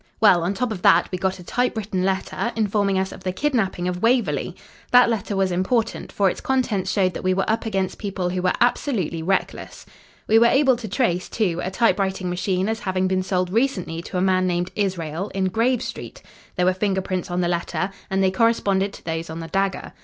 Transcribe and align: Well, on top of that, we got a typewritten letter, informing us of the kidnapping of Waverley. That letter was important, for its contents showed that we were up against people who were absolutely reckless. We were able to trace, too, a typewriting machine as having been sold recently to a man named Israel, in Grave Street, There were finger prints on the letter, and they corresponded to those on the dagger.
Well, 0.19 0.41
on 0.41 0.55
top 0.55 0.71
of 0.71 0.81
that, 0.81 1.09
we 1.11 1.19
got 1.19 1.37
a 1.37 1.43
typewritten 1.43 2.03
letter, 2.03 2.51
informing 2.55 2.97
us 2.97 3.11
of 3.11 3.23
the 3.23 3.31
kidnapping 3.31 3.87
of 3.87 4.01
Waverley. 4.01 4.55
That 4.89 5.11
letter 5.11 5.35
was 5.35 5.51
important, 5.51 6.11
for 6.11 6.27
its 6.27 6.41
contents 6.41 6.91
showed 6.91 7.13
that 7.13 7.23
we 7.23 7.35
were 7.35 7.47
up 7.47 7.67
against 7.67 7.99
people 7.99 8.29
who 8.31 8.41
were 8.41 8.55
absolutely 8.59 9.21
reckless. 9.21 9.85
We 10.25 10.39
were 10.39 10.47
able 10.47 10.75
to 10.77 10.87
trace, 10.87 11.29
too, 11.29 11.59
a 11.63 11.69
typewriting 11.69 12.31
machine 12.31 12.67
as 12.67 12.79
having 12.79 13.07
been 13.07 13.21
sold 13.21 13.51
recently 13.51 14.01
to 14.01 14.17
a 14.17 14.21
man 14.21 14.47
named 14.47 14.71
Israel, 14.75 15.29
in 15.35 15.49
Grave 15.49 15.83
Street, 15.83 16.23
There 16.55 16.65
were 16.65 16.73
finger 16.73 17.01
prints 17.01 17.29
on 17.29 17.41
the 17.41 17.47
letter, 17.47 17.91
and 18.09 18.23
they 18.23 18.31
corresponded 18.31 18.93
to 18.93 19.05
those 19.05 19.29
on 19.29 19.39
the 19.39 19.49
dagger. 19.49 19.93